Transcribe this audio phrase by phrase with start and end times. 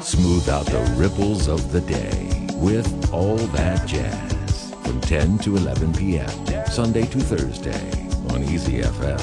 [0.00, 5.92] Smooth out the ripples of the day with all that jazz from 10 to 11
[5.94, 6.66] p.m.
[6.66, 7.90] Sunday to Thursday
[8.32, 9.20] on Easy FM.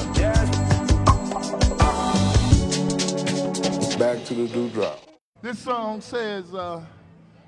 [3.98, 5.00] Back to the dewdrop.
[5.40, 6.84] This song says, uh,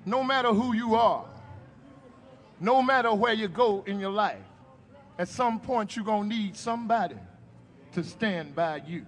[0.06, 1.24] no matter who you are,
[2.60, 4.38] no matter where you go in your life,
[5.18, 7.16] at some point you're going to need somebody
[7.92, 9.06] to stand by you.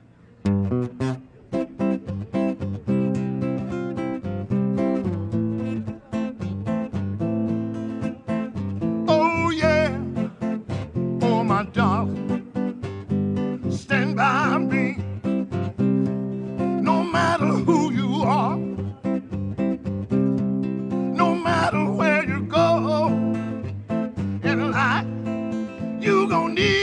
[26.32, 26.82] Gonna need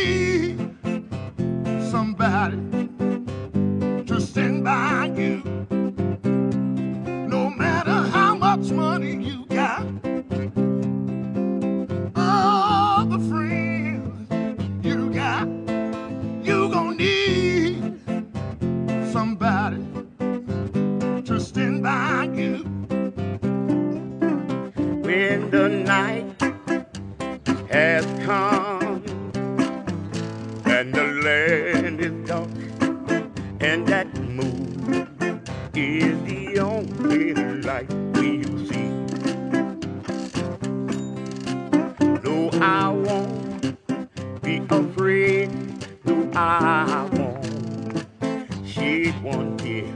[48.80, 49.94] shed one tear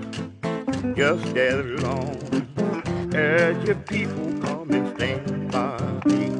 [0.95, 2.17] just as long
[3.15, 6.32] as your people come and stand by me.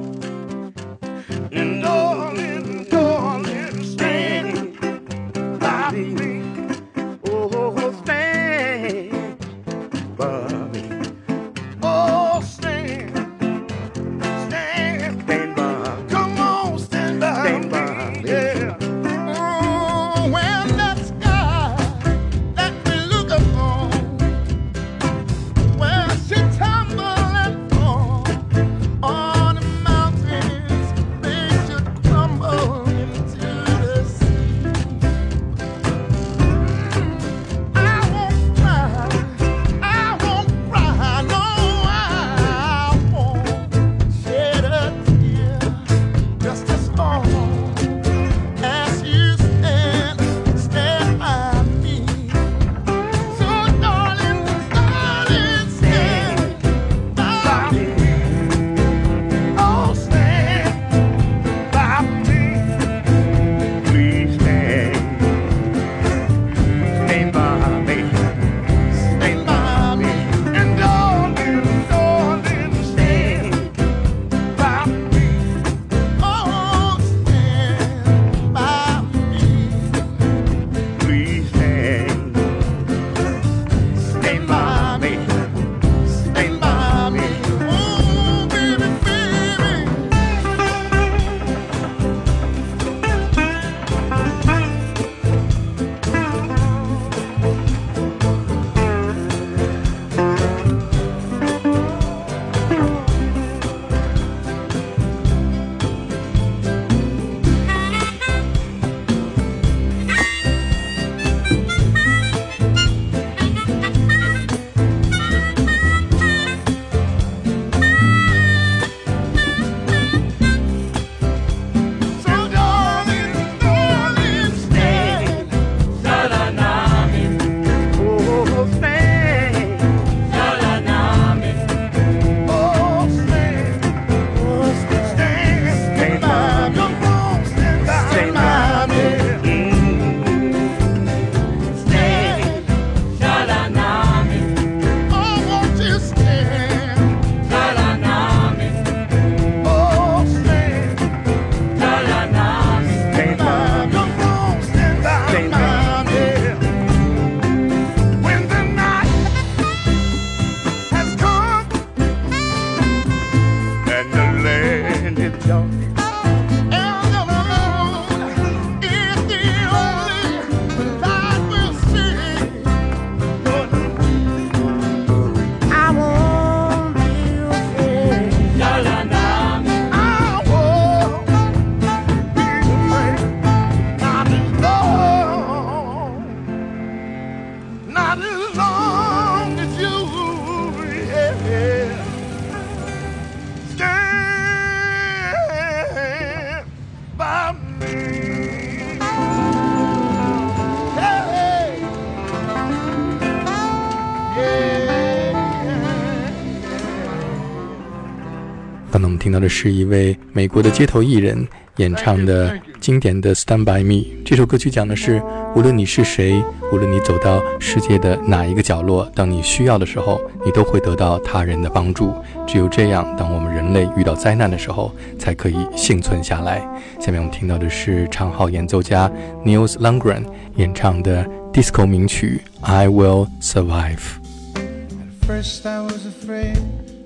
[209.24, 211.48] 听到的是一位美国的街头艺人
[211.78, 213.94] 演唱的经典的《Stand by Me》。
[214.26, 215.24] 这首歌曲讲的是，
[215.56, 216.44] 无论你是谁，
[216.74, 222.14] 无论你走到世界的哪一个角落，当你需要的时候，你都会得到他人的帮助。
[222.46, 226.60] 只有这样，当我们人类遇到灾难的时候，才可以幸存下来。
[227.00, 229.10] 下面我们听到的是长号演奏家
[229.46, 230.26] Nils Langren
[230.58, 234.00] 演唱的 Disco 名曲《I Will Survive》。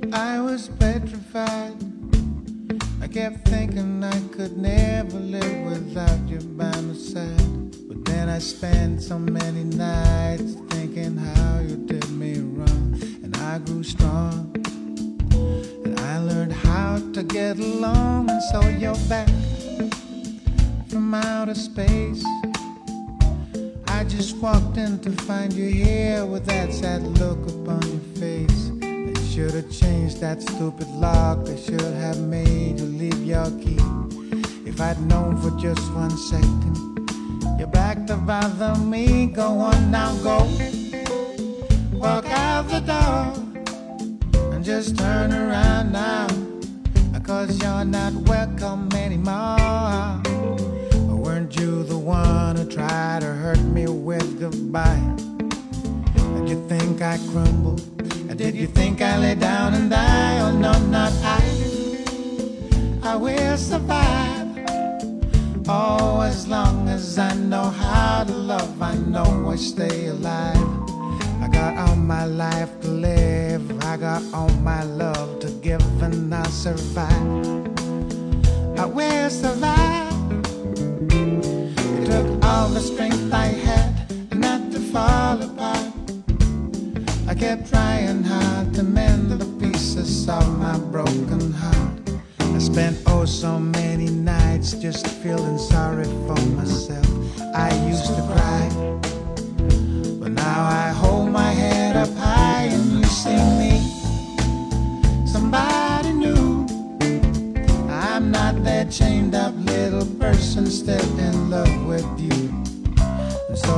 [0.10, 1.74] I was petrified.
[3.08, 7.88] I kept thinking I could never live without you by my side.
[7.88, 13.00] But then I spent so many nights thinking how you did me wrong.
[13.24, 14.52] And I grew strong.
[15.86, 18.30] And I learned how to get along.
[18.30, 19.30] And so you're back
[20.90, 22.26] from outer space.
[23.88, 27.57] I just walked in to find you here with that sad look.
[29.38, 31.46] Should have changed that stupid lock.
[31.46, 33.78] They should have made you leave your key.
[34.66, 36.76] If I'd known for just one second,
[37.60, 39.28] you're back to bother me.
[39.28, 40.40] Go on now, go.
[41.94, 46.26] Walk out the door and just turn around now.
[47.24, 50.20] Cause you're not welcome anymore.
[51.12, 55.16] Or weren't you the one who tried to hurt me with goodbye?
[56.16, 57.87] Did you think I crumbled?
[58.38, 60.38] Did you think I lay down and die?
[60.42, 61.42] Oh no, not I.
[63.02, 64.48] I will survive.
[65.68, 70.56] Oh, as long as I know how to love, I know I stay alive.
[71.42, 73.84] I got all my life to live.
[73.84, 77.10] I got all my love to give, and I'll survive.
[78.78, 80.14] I will survive.
[81.10, 85.87] It took all the strength I had not to fall apart.
[87.40, 92.00] Kept trying hard to mend the pieces of my broken heart.
[92.40, 97.08] I spent oh so many nights just feeling sorry for myself.
[97.54, 98.70] I used to cry,
[100.20, 105.28] but now I hold my head up high and you see me.
[105.28, 106.66] Somebody new.
[107.88, 112.47] I'm not that chained up little person still in love with you.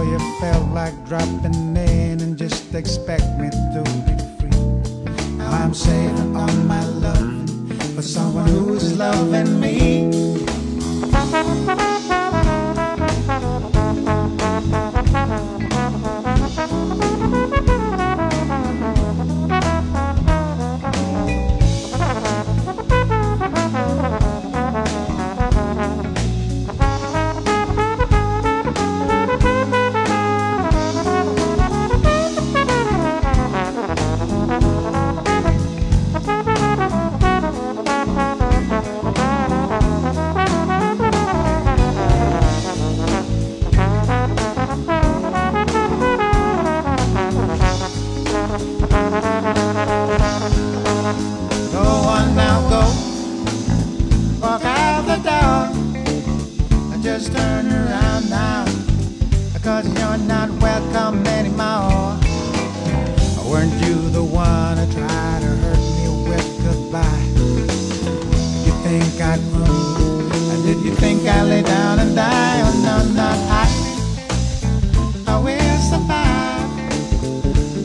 [0.02, 4.50] You felt like dropping in and just expect me to be free.
[5.38, 7.50] Now I'm saving all my love
[7.96, 10.10] for someone who's loving me.
[57.20, 58.64] just turn around now
[59.62, 62.18] Cause you're not welcome anymore
[63.50, 67.26] Weren't you the one who tried to hurt me with goodbye?
[67.36, 70.66] Did you think I'd move?
[70.66, 72.62] Did you think I'd lay down and die?
[72.68, 73.66] Oh no, not I
[75.28, 76.72] I will survive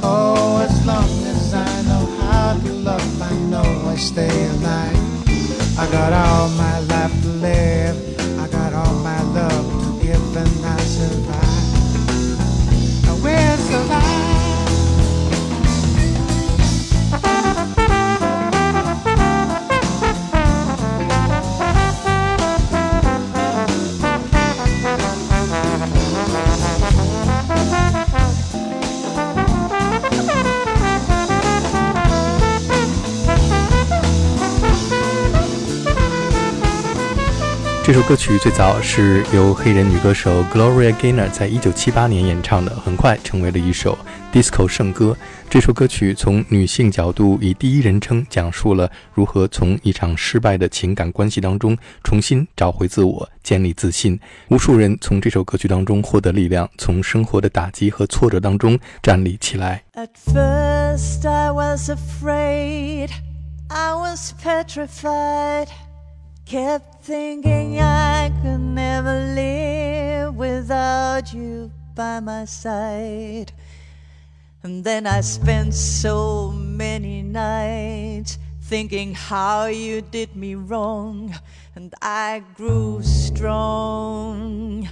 [0.03, 5.91] Oh, as long as I know how to love I know I stay alive I
[5.91, 6.94] got all my life
[37.87, 43.99] 这首歌曲最早是由黑人女歌手 Gloria Gaynor 在一九七八年演唱的，很快成为了一首
[44.33, 45.15] disco 圣歌。
[45.51, 54.19] 这首歌曲从女性角度，以第一人称讲述了如何从一场失败的情感关系当中重新找回自我，建立自信。
[54.49, 59.85] 无数人从这首歌曲当中获得力量，从生活的打击和挫折当中站立起来。
[59.93, 63.11] At first I was afraid,
[63.69, 65.69] I was petrified.
[66.47, 73.51] Kept thinking I could never live without you by my side.
[74.63, 81.35] And then I spent so many nights thinking how you did me wrong,
[81.75, 84.87] and I grew strong.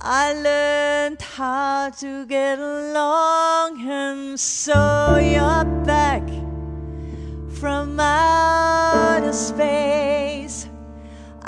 [0.00, 6.22] I learned how to get along, and so you're back
[7.50, 10.03] from outer space.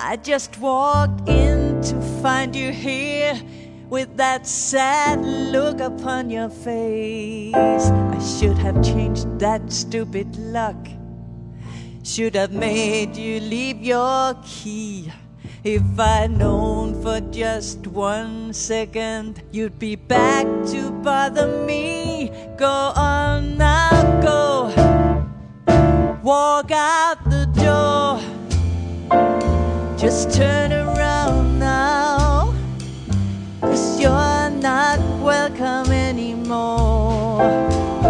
[0.08, 3.34] I just walked in to find you here
[3.90, 7.52] with that sad look upon your face.
[7.52, 10.76] I should have changed that stupid luck.
[12.04, 15.10] Should have made you leave your key.
[15.64, 22.30] If I'd known for just one second you'd be back to bother me.
[22.56, 24.70] Go on now, go.
[26.22, 27.25] Walk out.
[30.06, 32.54] Just turn around now.
[33.60, 37.38] Cause you're not welcome anymore.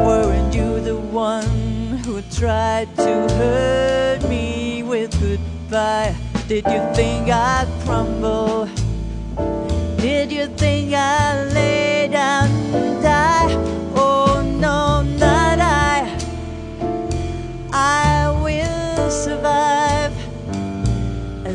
[0.05, 6.15] Weren't you the one who tried to hurt me with goodbye?
[6.47, 8.69] Did you think I'd crumble?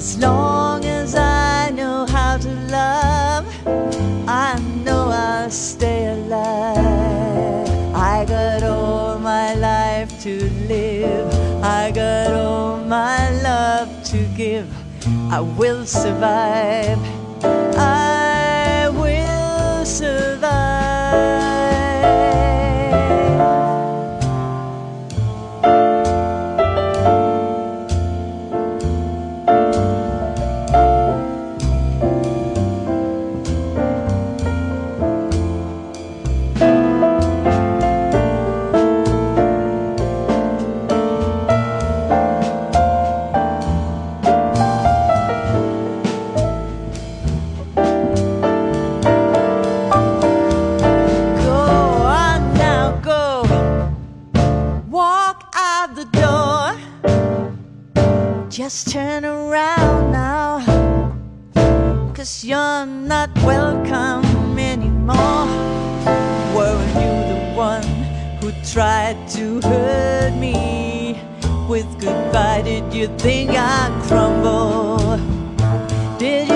[0.01, 3.46] As long as I know how to love.
[4.27, 7.67] I know I'll stay alive.
[7.93, 10.34] I got all my life to
[10.74, 11.31] live.
[11.63, 14.67] I got all my love to give.
[15.29, 17.11] I will survive.
[72.63, 75.18] Did you think I'd crumble?
[76.18, 76.50] Did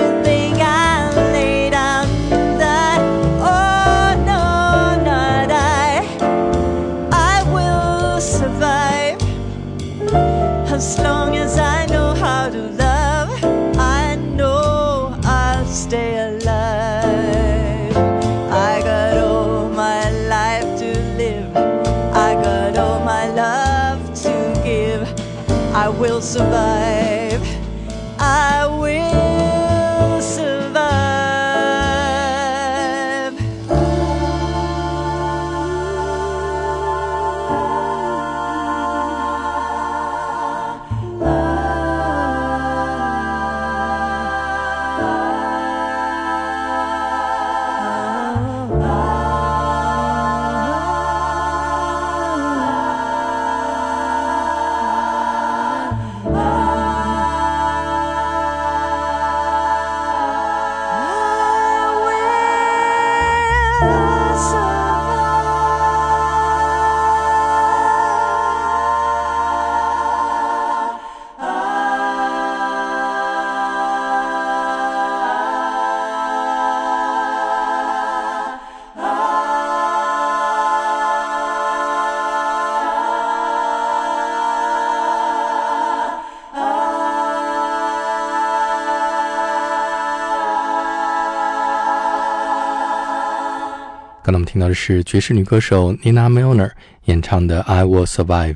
[94.26, 96.72] 刚才我们听到的是爵士女歌手 Nina Milner
[97.04, 98.54] 演唱的《I Will Survive》。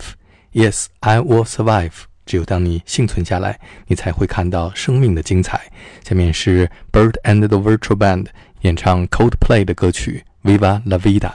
[0.52, 1.92] Yes, I will survive。
[2.26, 5.70] 只有当你幸存下来，你才会看到生命的精彩。
[6.02, 8.26] 下面是 Bird and the Virtual Band
[8.62, 10.24] 演唱 Coldplay 的歌曲
[10.58, 11.34] 《Viva La Vida》。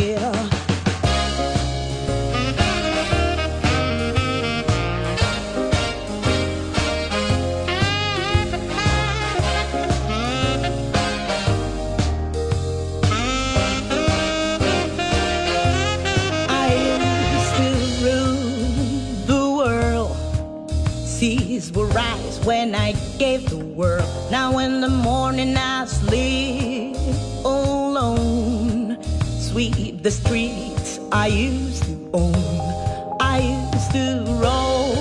[0.00, 0.02] i
[16.70, 17.04] am
[17.50, 18.36] still
[19.26, 20.16] the world.
[21.04, 24.08] seas will rise when I gave the world.
[24.30, 26.96] Now in the morning I sleep
[27.44, 29.02] alone,
[29.40, 32.34] sweet the streets I used to own.
[33.20, 34.94] I used to roll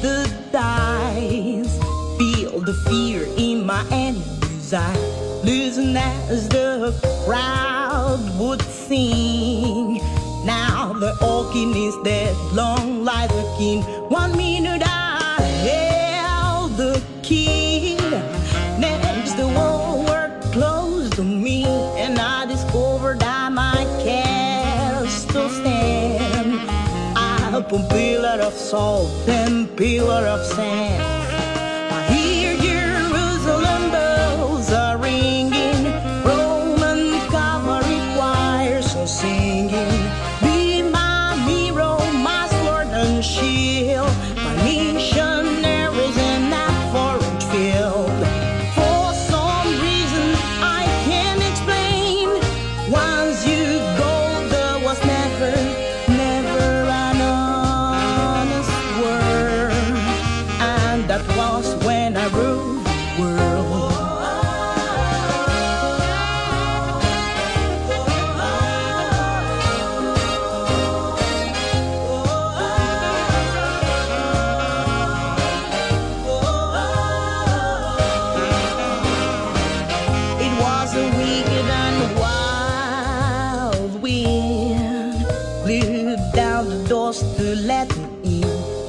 [0.00, 1.78] the dice,
[2.18, 4.72] feel the fear in my enemies.
[4.72, 4.96] I
[5.44, 6.94] losing as the
[7.26, 9.96] crowd would sing.
[10.46, 13.82] Now the all king is dead, long life the king.
[14.08, 14.83] One minute.
[27.74, 31.23] up on pillar of salt and pillar of sand.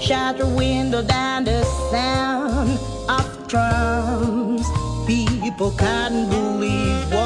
[0.05, 2.77] Shattered windows window down the sound
[3.09, 4.67] of drums.
[5.07, 7.24] People can't believe what.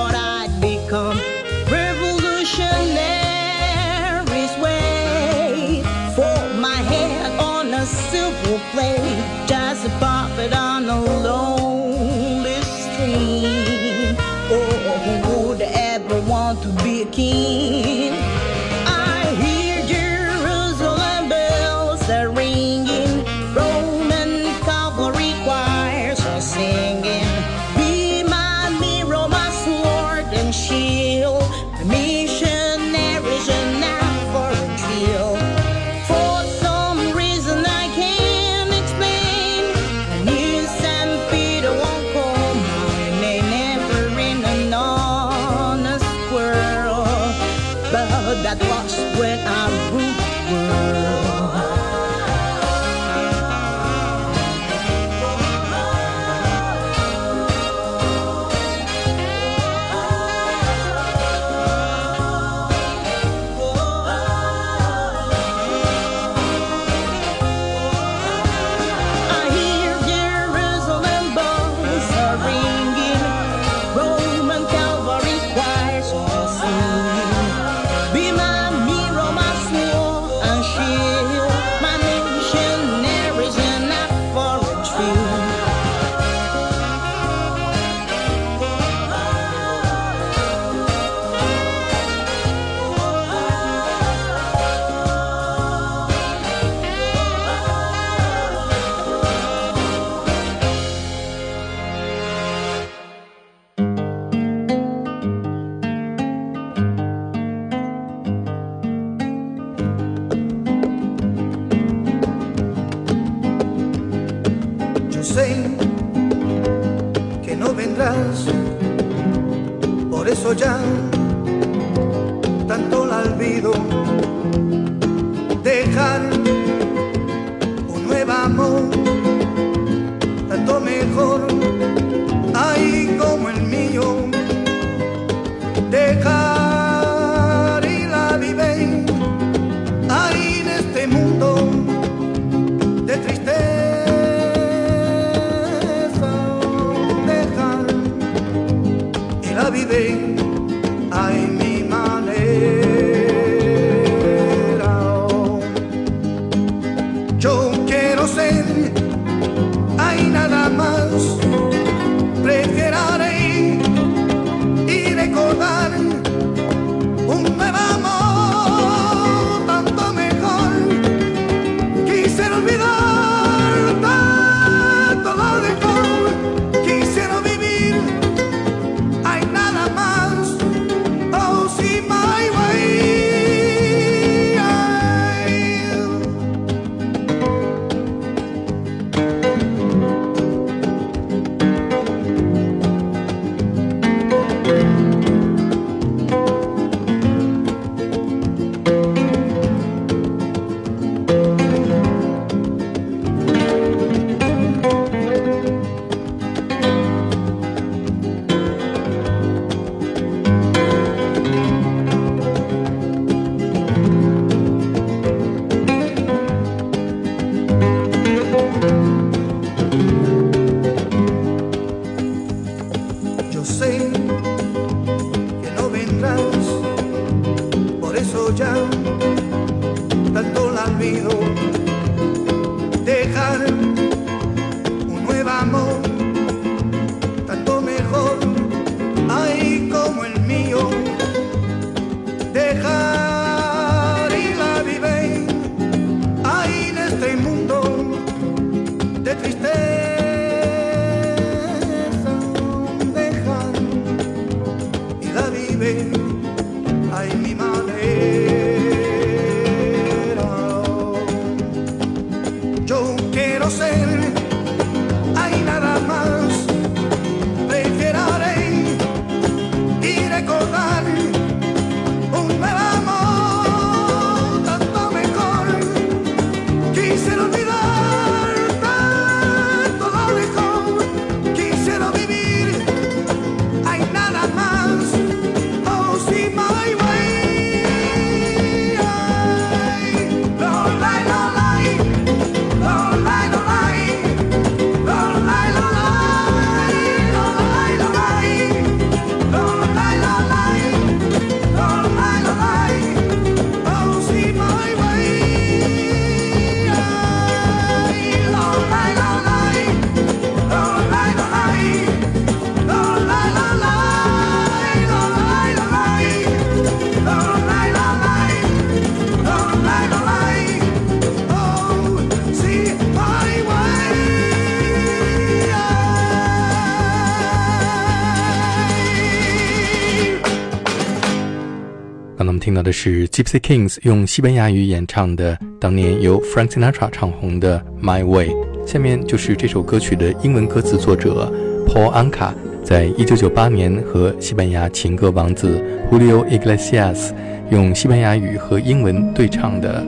[332.89, 338.47] 的是 Gypsy Kings 用西班牙语演唱的当年由 Frank Sinatra 唱红的《My Way》。
[338.88, 341.54] 下面就是这首歌曲的英文歌词作者
[341.86, 342.52] Paul Anka
[342.84, 345.80] 在一九九八年和西班牙情歌王子
[346.12, 347.30] Julio Iglesias
[347.69, 350.04] 用西班牙语和英文对唱的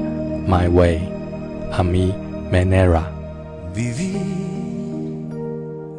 [0.49, 1.01] 《My Way》
[1.71, 2.15] ，A mi
[2.51, 3.03] manera。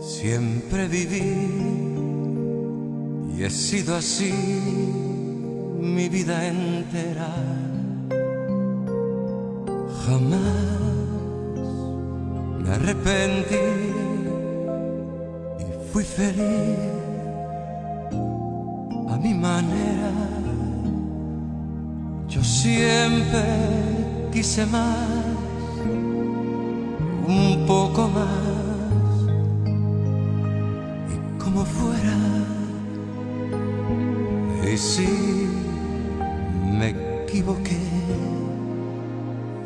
[0.01, 1.23] Siempre viví,
[3.39, 5.12] y he sido así
[5.83, 7.29] mi vida entera.
[10.07, 10.39] Jamás
[12.61, 13.67] me arrepentí
[15.59, 16.79] y fui feliz
[19.11, 20.13] a mi manera.
[22.29, 23.43] Yo siempre
[24.33, 25.09] quise más
[27.27, 28.63] un poco más
[31.13, 32.33] y como fuera
[34.65, 35.52] y me
[37.33, 37.81] equivoqué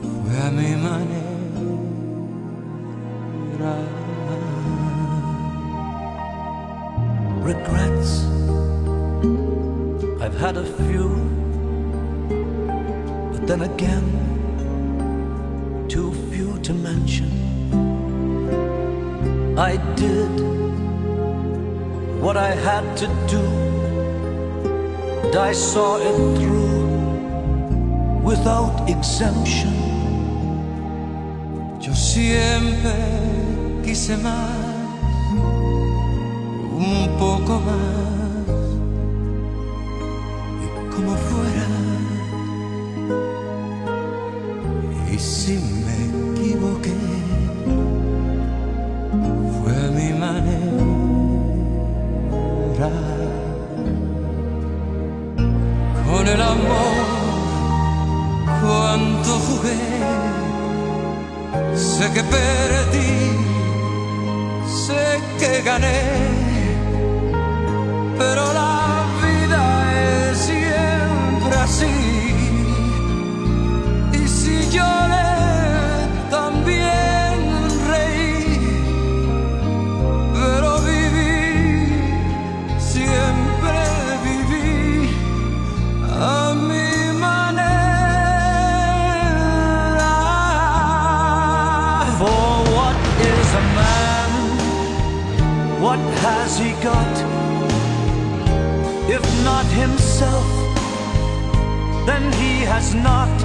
[0.00, 1.34] fue a mi manera
[7.42, 8.24] regrets
[10.22, 11.08] I've had a few
[13.32, 14.06] but then again
[15.88, 17.30] too few to mention.
[19.58, 20.34] I did
[22.20, 23.42] what I had to do,
[25.24, 26.65] and I saw it through
[28.26, 29.72] without exemption.
[31.80, 32.92] Yo siempre
[33.84, 34.50] quise más,
[36.72, 38.48] un poco más,
[40.64, 41.68] y como fuera.
[45.12, 45.96] Y si me
[46.32, 46.98] equivoqué,
[49.56, 50.56] fue mi manera.
[56.04, 57.05] Con el amor,
[58.96, 59.76] cuánto jugué,
[61.74, 63.16] sé que perdí,
[64.86, 66.00] sé que gané,
[68.18, 68.75] pero la
[96.46, 97.14] has he got?
[99.16, 100.48] If not himself,
[102.08, 103.36] then he has not.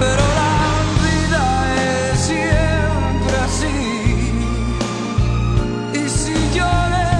[0.00, 0.56] Pero la
[1.04, 1.44] vida
[1.84, 3.78] es siempre así.
[6.00, 7.12] Y si lloré,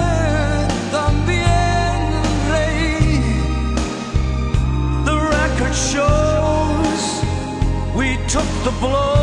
[0.98, 1.98] también
[2.52, 3.20] reí.
[5.08, 7.02] The record shows
[7.94, 9.17] we took the blows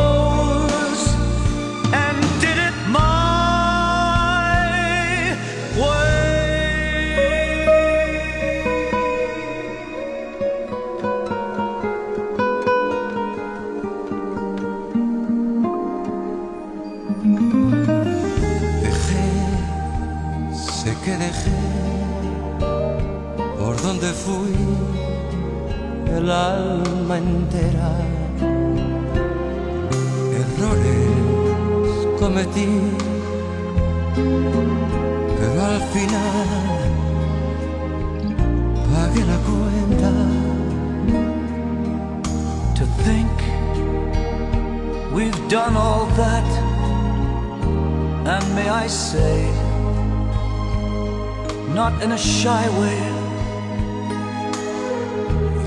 [32.35, 32.67] cometí,
[35.39, 36.47] pero al final
[38.91, 40.11] pagué la cuenta.
[42.75, 43.31] To think
[45.13, 46.43] we've done all that,
[48.27, 49.49] and may I say,
[51.73, 52.99] not in a shy way.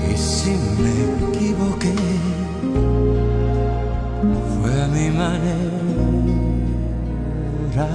[0.07, 0.93] Y si me
[1.31, 1.95] equivoqué,
[4.61, 6.18] fue a mi manera.
[7.71, 7.85] Yes,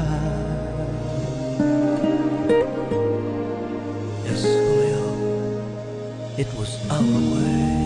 [4.45, 5.05] oh Julio,
[6.39, 7.84] it was our way.